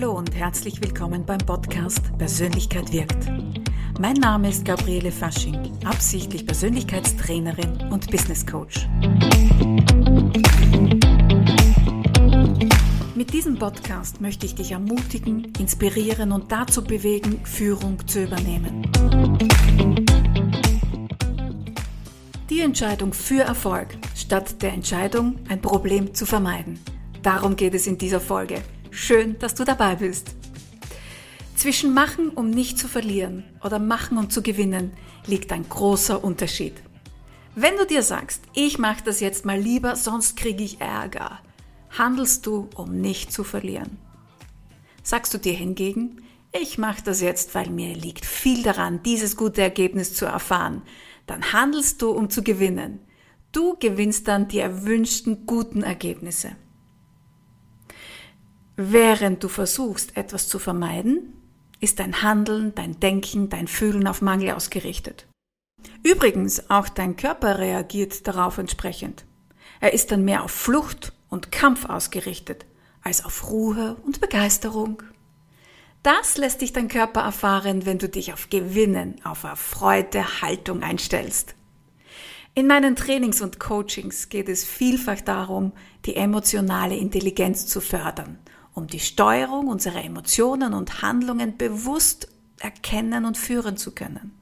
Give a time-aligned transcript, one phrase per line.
[0.00, 3.26] Hallo und herzlich willkommen beim Podcast Persönlichkeit wirkt.
[4.00, 8.88] Mein Name ist Gabriele Fasching, absichtlich Persönlichkeitstrainerin und Business Coach.
[13.14, 18.90] Mit diesem Podcast möchte ich dich ermutigen, inspirieren und dazu bewegen, Führung zu übernehmen.
[22.48, 26.78] Die Entscheidung für Erfolg statt der Entscheidung, ein Problem zu vermeiden.
[27.22, 28.62] Darum geht es in dieser Folge.
[29.02, 30.36] Schön, dass du dabei bist.
[31.56, 34.92] Zwischen Machen, um nicht zu verlieren oder Machen, um zu gewinnen,
[35.26, 36.74] liegt ein großer Unterschied.
[37.54, 41.40] Wenn du dir sagst, ich mache das jetzt mal lieber, sonst kriege ich Ärger,
[41.88, 43.96] handelst du, um nicht zu verlieren.
[45.02, 49.62] Sagst du dir hingegen, ich mache das jetzt, weil mir liegt viel daran, dieses gute
[49.62, 50.82] Ergebnis zu erfahren,
[51.26, 53.00] dann handelst du, um zu gewinnen.
[53.50, 56.54] Du gewinnst dann die erwünschten guten Ergebnisse.
[58.82, 61.34] Während du versuchst, etwas zu vermeiden,
[61.80, 65.26] ist dein Handeln, dein Denken, dein Fühlen auf Mangel ausgerichtet.
[66.02, 69.26] Übrigens, auch dein Körper reagiert darauf entsprechend.
[69.80, 72.64] Er ist dann mehr auf Flucht und Kampf ausgerichtet,
[73.02, 75.02] als auf Ruhe und Begeisterung.
[76.02, 81.54] Das lässt dich dein Körper erfahren, wenn du dich auf Gewinnen, auf erfreute Haltung einstellst.
[82.54, 85.72] In meinen Trainings und Coachings geht es vielfach darum,
[86.06, 88.38] die emotionale Intelligenz zu fördern
[88.74, 94.32] um die Steuerung unserer Emotionen und Handlungen bewusst erkennen und führen zu können.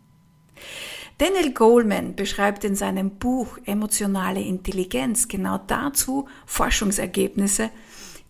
[1.19, 7.71] Daniel Goleman beschreibt in seinem Buch Emotionale Intelligenz genau dazu Forschungsergebnisse,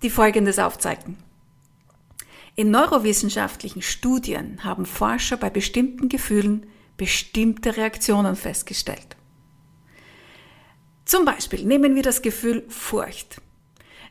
[0.03, 1.19] die Folgendes aufzeigen.
[2.55, 9.17] In neurowissenschaftlichen Studien haben Forscher bei bestimmten Gefühlen bestimmte Reaktionen festgestellt.
[11.05, 13.41] Zum Beispiel nehmen wir das Gefühl Furcht.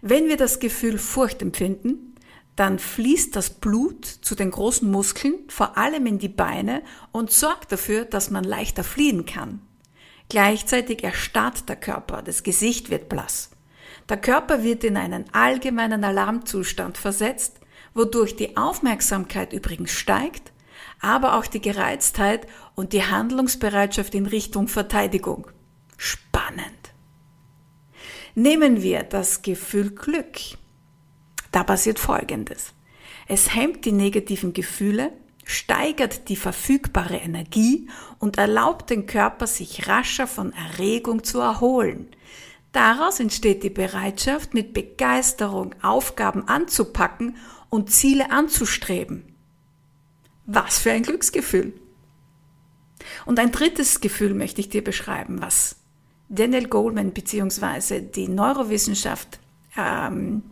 [0.02, 2.16] Wenn wir das Gefühl Furcht empfinden,
[2.56, 7.72] dann fließt das Blut zu den großen Muskeln, vor allem in die Beine, und sorgt
[7.72, 9.61] dafür, dass man leichter fliehen kann.
[10.30, 13.52] Gleichzeitig erstarrt der Körper, das Gesicht wird blass.
[14.10, 17.60] Der Körper wird in einen allgemeinen Alarmzustand versetzt,
[17.93, 20.52] wodurch die Aufmerksamkeit übrigens steigt,
[20.99, 25.48] aber auch die Gereiztheit und die Handlungsbereitschaft in Richtung Verteidigung.
[25.95, 26.93] Spannend.
[28.39, 30.37] Nehmen wir das Gefühl Glück.
[31.52, 32.71] Da passiert Folgendes.
[33.27, 35.11] Es hemmt die negativen Gefühle,
[35.43, 37.89] steigert die verfügbare Energie
[38.20, 42.09] und erlaubt den Körper, sich rascher von Erregung zu erholen.
[42.73, 47.37] Daraus entsteht die Bereitschaft, mit Begeisterung Aufgaben anzupacken
[47.71, 49.36] und Ziele anzustreben.
[50.45, 51.73] Was für ein Glücksgefühl!
[53.25, 55.77] Und ein drittes Gefühl möchte ich dir beschreiben, was
[56.30, 58.02] Daniel Goleman bzw.
[58.02, 59.39] die Neurowissenschaft
[59.77, 60.43] ähm,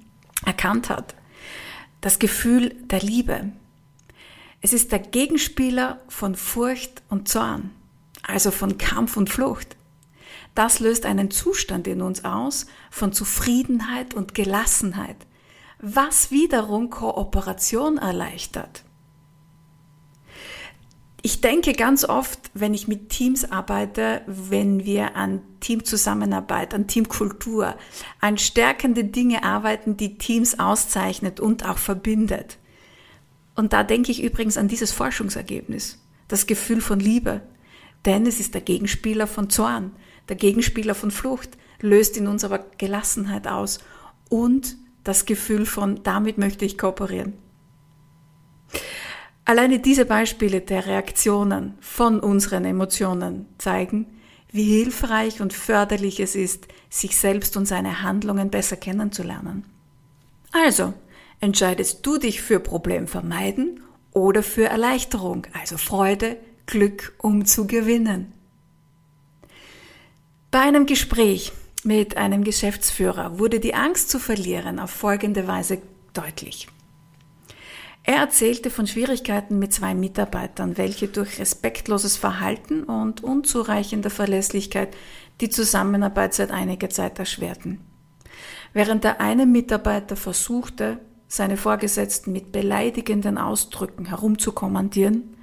[0.46, 1.16] erkannt hat.
[2.02, 3.52] Das Gefühl der Liebe.
[4.62, 7.72] Es ist der Gegenspieler von Furcht und Zorn,
[8.24, 9.76] also von Kampf und Flucht.
[10.56, 15.18] Das löst einen Zustand in uns aus von Zufriedenheit und Gelassenheit,
[15.80, 18.85] was wiederum Kooperation erleichtert.
[21.26, 27.76] Ich denke ganz oft, wenn ich mit Teams arbeite, wenn wir an Teamzusammenarbeit, an Teamkultur,
[28.20, 32.60] an stärkende Dinge arbeiten, die Teams auszeichnet und auch verbindet.
[33.56, 35.98] Und da denke ich übrigens an dieses Forschungsergebnis,
[36.28, 37.42] das Gefühl von Liebe.
[38.06, 39.94] Denn es ist der Gegenspieler von Zorn,
[40.30, 43.80] der Gegenspieler von Flucht, löst in uns aber Gelassenheit aus
[44.30, 47.34] und das Gefühl von, damit möchte ich kooperieren.
[49.46, 54.08] Alleine diese Beispiele der Reaktionen von unseren Emotionen zeigen,
[54.52, 59.66] wie hilfreich und förderlich es ist, sich selbst und seine Handlungen besser kennenzulernen.
[60.52, 60.94] Also,
[61.42, 63.82] entscheidest du dich für Problem vermeiden
[64.14, 68.34] oder für Erleichterung, also Freude, Glück, um zu gewinnen.
[70.50, 71.52] Bei einem Gespräch
[71.84, 75.82] mit einem Geschäftsführer wurde die Angst zu verlieren auf folgende Weise
[76.14, 76.68] deutlich.
[78.08, 84.96] Er erzählte von Schwierigkeiten mit zwei Mitarbeitern, welche durch respektloses Verhalten und unzureichende Verlässlichkeit
[85.42, 87.82] die Zusammenarbeit seit einiger Zeit erschwerten.
[88.74, 95.36] Während der eine Mitarbeiter versuchte, seine Vorgesetzten mit beleidigenden Ausdrücken herumzukommandieren,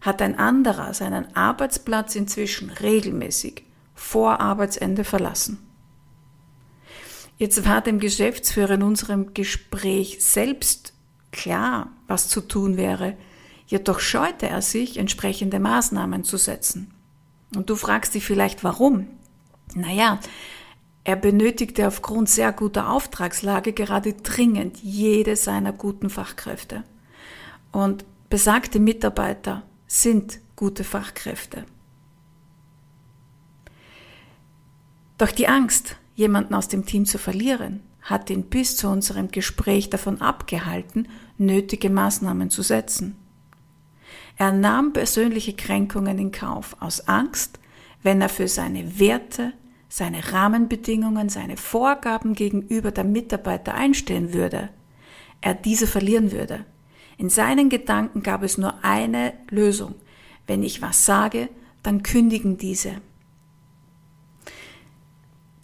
[0.00, 3.64] hat ein anderer seinen Arbeitsplatz inzwischen regelmäßig
[3.94, 5.58] vor Arbeitsende verlassen.
[7.38, 10.95] Jetzt war dem Geschäftsführer in unserem Gespräch selbst
[11.36, 13.16] klar, was zu tun wäre,
[13.66, 16.90] jedoch scheute er sich, entsprechende Maßnahmen zu setzen.
[17.54, 19.06] Und du fragst dich vielleicht, warum?
[19.74, 20.18] Naja,
[21.08, 26.82] Er benötigte aufgrund sehr guter Auftragslage gerade dringend jede seiner guten Fachkräfte.
[27.70, 31.64] Und besagte Mitarbeiter sind gute Fachkräfte.
[35.16, 39.90] Doch die Angst, jemanden aus dem Team zu verlieren, hat ihn bis zu unserem Gespräch
[39.90, 41.06] davon abgehalten,
[41.38, 43.16] nötige Maßnahmen zu setzen.
[44.36, 47.58] Er nahm persönliche Kränkungen in Kauf aus Angst,
[48.02, 49.52] wenn er für seine Werte,
[49.88, 54.68] seine Rahmenbedingungen, seine Vorgaben gegenüber der Mitarbeiter einstehen würde,
[55.40, 56.64] er diese verlieren würde.
[57.18, 59.94] In seinen Gedanken gab es nur eine Lösung.
[60.46, 61.48] Wenn ich was sage,
[61.82, 63.00] dann kündigen diese.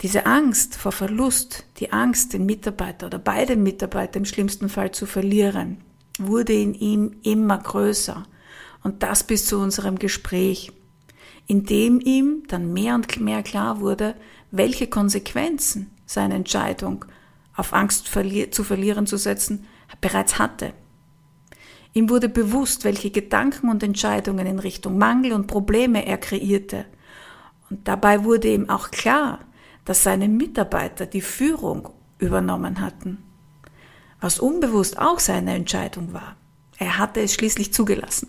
[0.03, 5.07] Diese Angst vor Verlust, die Angst, den Mitarbeiter oder beide Mitarbeiter im schlimmsten Fall zu
[5.07, 5.79] verlieren,
[6.19, 8.25] wurde in ihm immer größer.
[8.83, 10.73] Und das bis zu unserem Gespräch,
[11.47, 14.17] in dem ihm dann mehr und mehr klar wurde,
[14.51, 17.05] welche Konsequenzen seine Entscheidung,
[17.55, 19.67] auf Angst zu verlieren zu setzen,
[20.01, 20.73] bereits hatte.
[21.93, 26.87] Ihm wurde bewusst, welche Gedanken und Entscheidungen in Richtung Mangel und Probleme er kreierte.
[27.71, 29.41] Und dabei wurde ihm auch klar,
[29.85, 31.89] dass seine Mitarbeiter die Führung
[32.19, 33.19] übernommen hatten,
[34.21, 36.37] was unbewusst auch seine Entscheidung war.
[36.79, 38.29] Er hatte es schließlich zugelassen.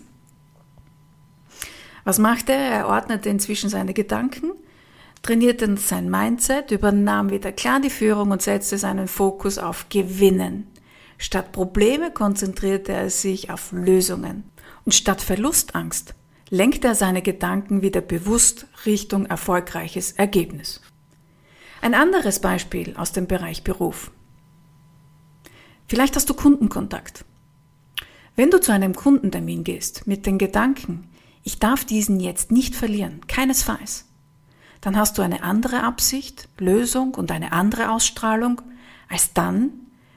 [2.04, 2.70] Was machte er?
[2.70, 4.52] Er ordnete inzwischen seine Gedanken,
[5.22, 10.66] trainierte sein Mindset, übernahm wieder klar die Führung und setzte seinen Fokus auf Gewinnen.
[11.16, 14.44] Statt Probleme konzentrierte er sich auf Lösungen.
[14.84, 16.14] Und statt Verlustangst
[16.50, 20.82] lenkte er seine Gedanken wieder bewusst Richtung erfolgreiches Ergebnis.
[21.84, 24.10] Ein anderes Beispiel aus dem Bereich Beruf.
[25.86, 27.26] Vielleicht hast du Kundenkontakt.
[28.36, 31.06] Wenn du zu einem Kundentermin gehst mit den Gedanken,
[31.42, 34.06] ich darf diesen jetzt nicht verlieren, keinesfalls,
[34.80, 38.62] dann hast du eine andere Absicht, Lösung und eine andere Ausstrahlung
[39.10, 39.68] als dann,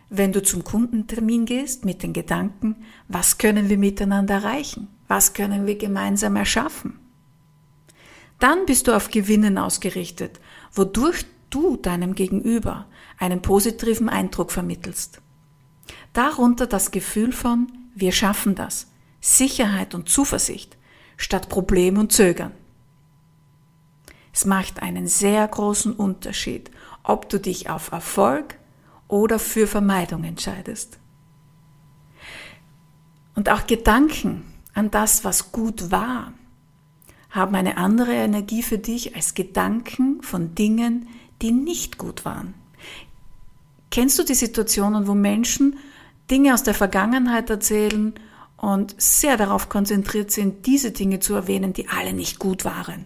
[0.10, 2.78] wenn du zum Kundentermin gehst mit den Gedanken,
[3.10, 4.88] was können wir miteinander erreichen?
[5.10, 6.98] Was können wir gemeinsam erschaffen?
[8.40, 10.40] Dann bist du auf Gewinnen ausgerichtet,
[10.72, 15.21] wodurch du deinem Gegenüber einen positiven Eindruck vermittelst.
[16.13, 18.88] Darunter das Gefühl von, wir schaffen das,
[19.21, 20.77] Sicherheit und Zuversicht
[21.17, 22.51] statt Problem und Zögern.
[24.31, 26.69] Es macht einen sehr großen Unterschied,
[27.03, 28.59] ob du dich auf Erfolg
[29.07, 30.99] oder für Vermeidung entscheidest.
[33.33, 36.33] Und auch Gedanken an das, was gut war,
[37.29, 41.07] haben eine andere Energie für dich als Gedanken von Dingen,
[41.42, 42.54] die nicht gut waren.
[43.92, 45.78] Kennst du die Situationen, wo Menschen
[46.30, 48.13] Dinge aus der Vergangenheit erzählen
[48.57, 53.06] und sehr darauf konzentriert sind, diese Dinge zu erwähnen, die alle nicht gut waren?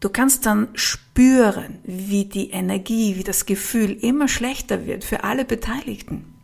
[0.00, 5.46] Du kannst dann spüren, wie die Energie, wie das Gefühl immer schlechter wird für alle
[5.46, 6.34] Beteiligten.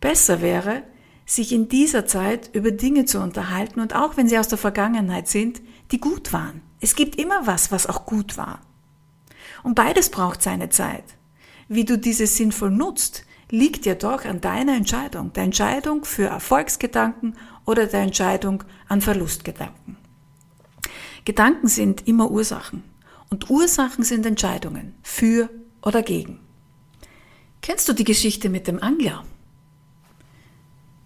[0.00, 0.84] Besser wäre,
[1.26, 5.28] sich in dieser Zeit über Dinge zu unterhalten und auch wenn sie aus der Vergangenheit
[5.28, 6.62] sind, die gut waren.
[6.80, 8.60] Es gibt immer was, was auch gut war.
[9.62, 11.04] Und beides braucht seine Zeit.
[11.68, 17.36] Wie du diese sinnvoll nutzt, liegt ja doch an deiner Entscheidung, der Entscheidung für Erfolgsgedanken
[17.66, 19.96] oder der Entscheidung an Verlustgedanken.
[21.24, 22.82] Gedanken sind immer Ursachen
[23.28, 25.50] und Ursachen sind Entscheidungen für
[25.82, 26.40] oder gegen.
[27.60, 29.24] Kennst du die Geschichte mit dem Angler?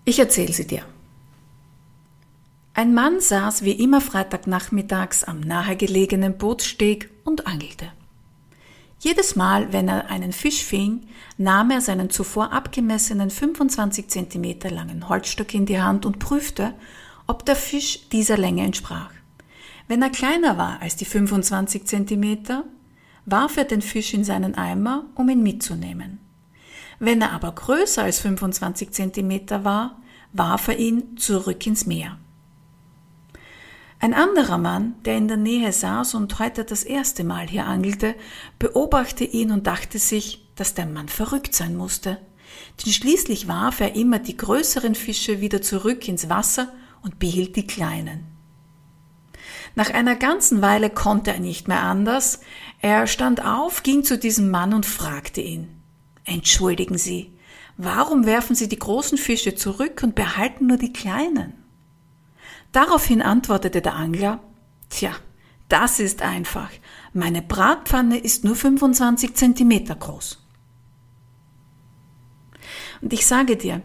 [0.04, 0.84] Ich erzähle sie dir.
[2.76, 7.92] Ein Mann saß wie immer Freitagnachmittags am nahegelegenen Bootssteg und angelte.
[8.98, 11.06] Jedes Mal, wenn er einen Fisch fing,
[11.38, 16.74] nahm er seinen zuvor abgemessenen 25 cm langen Holzstock in die Hand und prüfte,
[17.28, 19.12] ob der Fisch dieser Länge entsprach.
[19.86, 22.64] Wenn er kleiner war als die 25 Zentimeter,
[23.24, 26.18] warf er den Fisch in seinen Eimer, um ihn mitzunehmen.
[26.98, 30.02] Wenn er aber größer als 25 Zentimeter war,
[30.32, 32.18] warf er ihn zurück ins Meer.
[34.00, 38.14] Ein anderer Mann, der in der Nähe saß und heute das erste Mal hier angelte,
[38.58, 42.18] beobachtete ihn und dachte sich, dass der Mann verrückt sein musste.
[42.84, 46.72] Denn schließlich warf er immer die größeren Fische wieder zurück ins Wasser
[47.02, 48.26] und behielt die kleinen.
[49.74, 52.40] Nach einer ganzen Weile konnte er nicht mehr anders.
[52.80, 55.68] Er stand auf, ging zu diesem Mann und fragte ihn.
[56.24, 57.32] Entschuldigen Sie,
[57.76, 61.63] warum werfen Sie die großen Fische zurück und behalten nur die kleinen?
[62.74, 64.40] Daraufhin antwortete der Angler,
[64.90, 65.12] Tja,
[65.68, 66.70] das ist einfach.
[67.12, 70.44] Meine Bratpfanne ist nur 25 Zentimeter groß.
[73.00, 73.80] Und ich sage dir,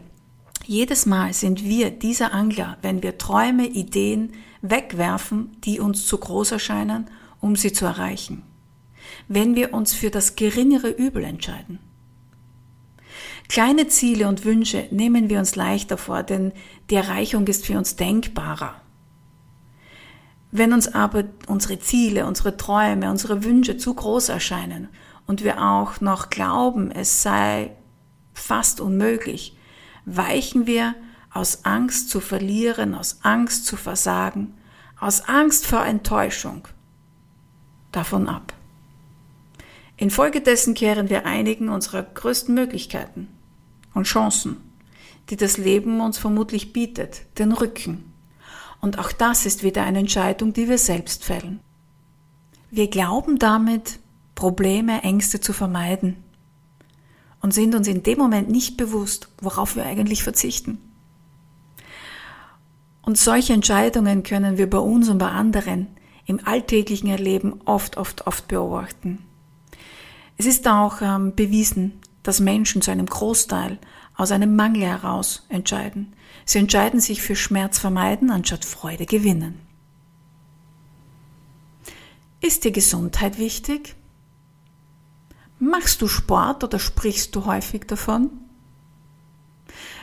[0.66, 6.52] jedes Mal sind wir dieser Angler, wenn wir Träume, Ideen wegwerfen, die uns zu groß
[6.54, 8.44] erscheinen, um sie zu erreichen.
[9.28, 11.80] wenn wir uns für das geringere Übel entscheiden.
[13.50, 16.54] Kleine Ziele und Wünsche nehmen wir uns leichter vor, denn
[16.92, 18.80] die Erreichung ist für uns denkbarer.
[20.52, 24.88] Wenn uns aber unsere Ziele, unsere Träume, unsere Wünsche zu groß erscheinen
[25.26, 27.76] und wir auch noch glauben, es sei
[28.34, 29.58] fast unmöglich,
[30.06, 30.94] weichen wir
[31.32, 34.54] aus Angst zu verlieren, aus Angst zu versagen,
[35.00, 36.68] aus Angst vor Enttäuschung
[37.92, 38.54] davon ab.
[39.98, 43.28] Infolgedessen kehren wir einigen unserer größten Möglichkeiten
[44.00, 44.58] und Chancen,
[45.30, 48.06] die das Leben uns vermutlich bietet, den Rücken.
[48.82, 51.60] Und auch das ist wieder eine Entscheidung, die wir selbst fällen.
[52.72, 54.00] Wir glauben damit,
[54.36, 56.16] Probleme, Ängste zu vermeiden
[57.42, 60.80] und sind uns in dem Moment nicht bewusst, worauf wir eigentlich verzichten.
[63.02, 65.88] Und solche Entscheidungen können wir bei uns und bei anderen
[66.26, 69.26] im alltäglichen Erleben oft, oft, oft beobachten.
[70.38, 73.80] Es ist auch ähm, bewiesen, dass Menschen zu einem Großteil
[74.16, 76.14] aus einem Mangel heraus entscheiden.
[76.46, 79.60] Sie entscheiden sich für Schmerz vermeiden anstatt Freude gewinnen.
[82.42, 83.96] Ist dir Gesundheit wichtig?
[85.60, 88.30] Machst du Sport oder sprichst du häufig davon?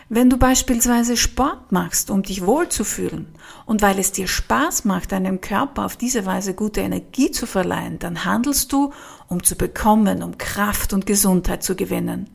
[0.09, 3.27] Wenn du beispielsweise Sport machst, um dich wohlzufühlen
[3.65, 7.99] und weil es dir Spaß macht, deinem Körper auf diese Weise gute Energie zu verleihen,
[7.99, 8.93] dann handelst du,
[9.27, 12.31] um zu bekommen, um Kraft und Gesundheit zu gewinnen.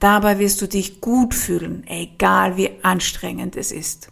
[0.00, 4.08] Dabei wirst du dich gut fühlen, egal wie anstrengend es ist.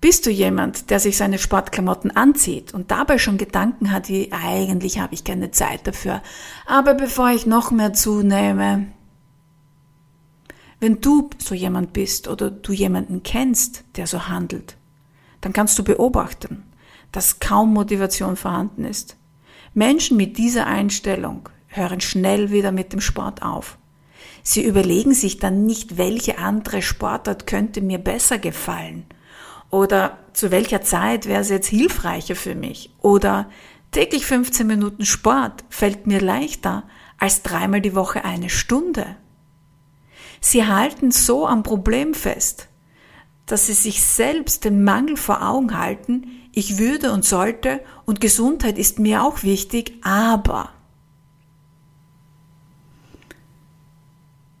[0.00, 5.00] Bist du jemand, der sich seine Sportklamotten anzieht und dabei schon Gedanken hat, wie eigentlich
[5.00, 6.22] habe ich keine Zeit dafür,
[6.66, 8.86] aber bevor ich noch mehr zunehme,
[10.80, 14.76] wenn du so jemand bist oder du jemanden kennst, der so handelt,
[15.42, 16.64] dann kannst du beobachten,
[17.12, 19.16] dass kaum Motivation vorhanden ist.
[19.74, 23.78] Menschen mit dieser Einstellung hören schnell wieder mit dem Sport auf.
[24.42, 29.04] Sie überlegen sich dann nicht, welche andere Sportart könnte mir besser gefallen
[29.70, 33.48] oder zu welcher Zeit wäre es jetzt hilfreicher für mich oder
[33.92, 36.84] täglich 15 Minuten Sport fällt mir leichter
[37.18, 39.16] als dreimal die Woche eine Stunde.
[40.40, 42.68] Sie halten so am Problem fest,
[43.46, 48.78] dass sie sich selbst den Mangel vor Augen halten, ich würde und sollte und Gesundheit
[48.78, 50.70] ist mir auch wichtig, aber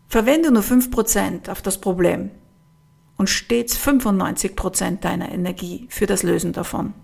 [0.08, 2.30] verwende nur 5% auf das Problem
[3.16, 6.94] und stets 95% deiner Energie für das Lösen davon.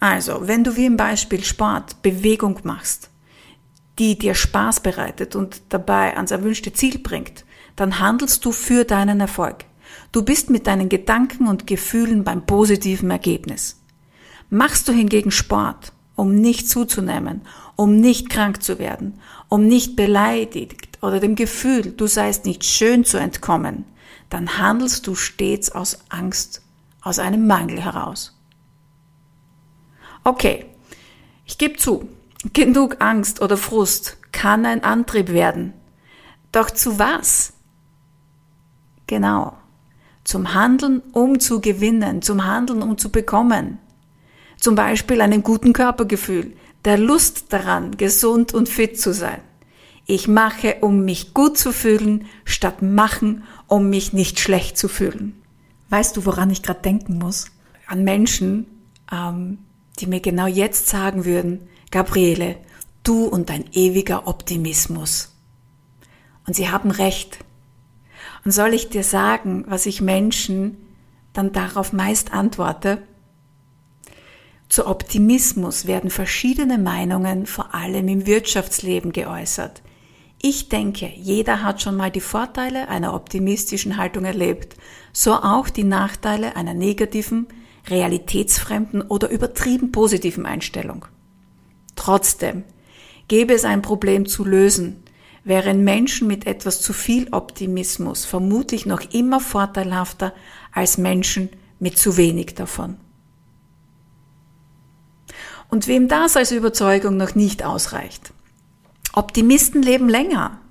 [0.00, 3.10] Also, wenn du wie im Beispiel Sport Bewegung machst,
[3.98, 7.44] die dir Spaß bereitet und dabei ans erwünschte Ziel bringt,
[7.76, 9.64] dann handelst du für deinen Erfolg.
[10.12, 13.80] Du bist mit deinen Gedanken und Gefühlen beim positiven Ergebnis.
[14.50, 17.42] Machst du hingegen Sport, um nicht zuzunehmen,
[17.76, 23.04] um nicht krank zu werden, um nicht beleidigt oder dem Gefühl, du seist nicht schön
[23.04, 23.84] zu entkommen,
[24.30, 26.62] dann handelst du stets aus Angst,
[27.02, 28.36] aus einem Mangel heraus.
[30.24, 30.66] Okay,
[31.46, 32.08] ich gebe zu,
[32.52, 35.72] Genug Angst oder Frust kann ein Antrieb werden.
[36.52, 37.52] Doch zu was?
[39.06, 39.56] Genau.
[40.22, 43.78] Zum Handeln, um zu gewinnen, zum Handeln, um zu bekommen.
[44.58, 49.40] Zum Beispiel einem guten Körpergefühl, der Lust daran, gesund und fit zu sein.
[50.06, 55.42] Ich mache, um mich gut zu fühlen, statt machen, um mich nicht schlecht zu fühlen.
[55.90, 57.46] Weißt du, woran ich gerade denken muss?
[57.86, 58.66] An Menschen,
[59.12, 59.58] ähm,
[59.98, 62.56] die mir genau jetzt sagen würden, Gabriele,
[63.02, 65.34] du und dein ewiger Optimismus.
[66.46, 67.38] Und sie haben recht.
[68.44, 70.76] Und soll ich dir sagen, was ich Menschen
[71.32, 73.02] dann darauf meist antworte?
[74.68, 79.82] Zu Optimismus werden verschiedene Meinungen vor allem im Wirtschaftsleben geäußert.
[80.40, 84.76] Ich denke, jeder hat schon mal die Vorteile einer optimistischen Haltung erlebt,
[85.12, 87.48] so auch die Nachteile einer negativen,
[87.88, 91.06] realitätsfremden oder übertrieben positiven Einstellung.
[92.08, 92.64] Trotzdem
[93.28, 95.02] gäbe es ein Problem zu lösen,
[95.44, 100.32] wären Menschen mit etwas zu viel Optimismus vermutlich noch immer vorteilhafter
[100.72, 102.96] als Menschen mit zu wenig davon.
[105.68, 108.32] Und wem das als Überzeugung noch nicht ausreicht.
[109.12, 110.62] Optimisten leben länger.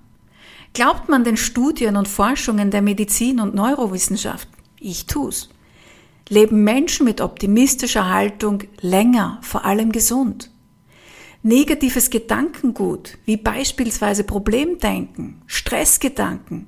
[0.73, 4.49] Glaubt man den Studien und Forschungen der Medizin und Neurowissenschaft?
[4.79, 5.49] Ich tu's.
[6.29, 10.49] Leben Menschen mit optimistischer Haltung länger, vor allem gesund.
[11.43, 16.67] Negatives Gedankengut, wie beispielsweise Problemdenken, Stressgedanken,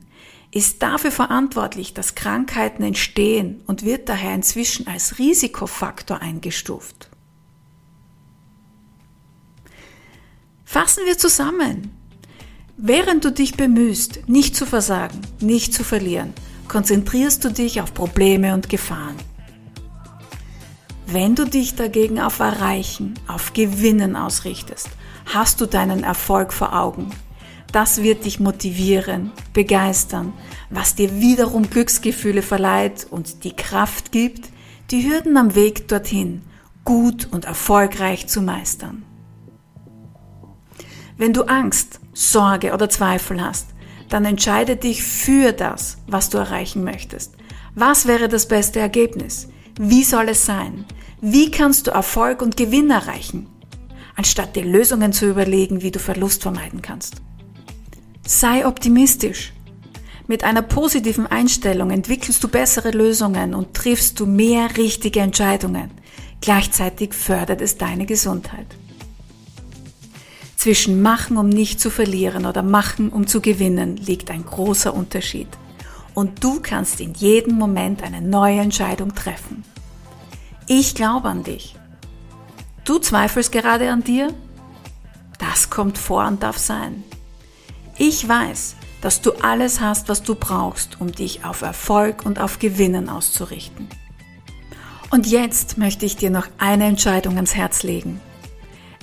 [0.51, 7.09] ist dafür verantwortlich, dass Krankheiten entstehen und wird daher inzwischen als Risikofaktor eingestuft.
[10.65, 11.91] Fassen wir zusammen.
[12.77, 16.33] Während du dich bemühst, nicht zu versagen, nicht zu verlieren,
[16.67, 19.17] konzentrierst du dich auf Probleme und Gefahren.
[21.11, 24.89] Wenn du dich dagegen auf Erreichen, auf Gewinnen ausrichtest,
[25.25, 27.09] hast du deinen Erfolg vor Augen.
[27.71, 30.33] Das wird dich motivieren, begeistern,
[30.69, 34.49] was dir wiederum Glücksgefühle verleiht und die Kraft gibt,
[34.91, 36.43] die Hürden am Weg dorthin
[36.85, 39.03] gut und erfolgreich zu meistern.
[41.17, 43.69] Wenn du Angst, Sorge oder Zweifel hast,
[44.09, 47.33] dann entscheide dich für das, was du erreichen möchtest.
[47.73, 49.49] Was wäre das beste Ergebnis?
[49.81, 50.83] Wie soll es sein?
[51.21, 53.47] Wie kannst du Erfolg und Gewinn erreichen?
[54.17, 57.21] Anstatt dir Lösungen zu überlegen, wie du Verlust vermeiden kannst.
[58.27, 59.53] Sei optimistisch.
[60.27, 65.91] Mit einer positiven Einstellung entwickelst du bessere Lösungen und triffst du mehr richtige Entscheidungen.
[66.41, 68.67] Gleichzeitig fördert es deine Gesundheit.
[70.57, 75.47] Zwischen machen, um nicht zu verlieren oder machen, um zu gewinnen, liegt ein großer Unterschied.
[76.19, 79.63] Und du kannst in jedem Moment eine neue Entscheidung treffen.
[80.67, 81.77] Ich glaube an dich.
[82.83, 84.33] Du zweifelst gerade an dir?
[85.37, 87.05] Das kommt vor und darf sein.
[87.97, 92.59] Ich weiß, dass du alles hast, was du brauchst, um dich auf Erfolg und auf
[92.59, 93.87] Gewinnen auszurichten.
[95.11, 98.19] Und jetzt möchte ich dir noch eine Entscheidung ans Herz legen.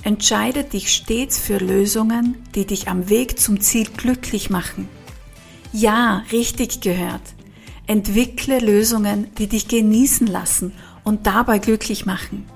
[0.03, 4.87] Entscheide dich stets für Lösungen, die dich am Weg zum Ziel glücklich machen.
[5.79, 7.21] Ja, richtig gehört.
[7.85, 12.47] Entwickle Lösungen, die dich genießen lassen und dabei glücklich machen.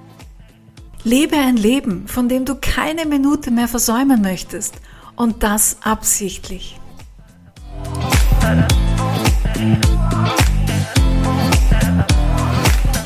[1.04, 4.74] Lebe ein Leben, von dem du keine Minute mehr versäumen möchtest
[5.16, 6.80] und das absichtlich.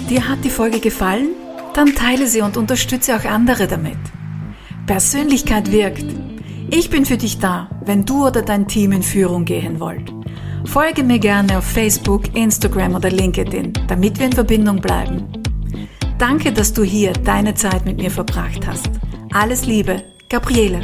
[0.10, 1.32] Dir hat die Folge gefallen?
[1.74, 3.98] Dann teile sie und unterstütze auch andere damit.
[4.86, 6.06] Persönlichkeit wirkt.
[6.72, 10.14] Ich bin für dich da, wenn du oder dein Team in Führung gehen wollt.
[10.66, 15.24] Folge mir gerne auf Facebook, Instagram oder LinkedIn, damit wir in Verbindung bleiben.
[16.18, 18.90] Danke, dass du hier deine Zeit mit mir verbracht hast.
[19.34, 20.82] Alles Liebe, Gabriele.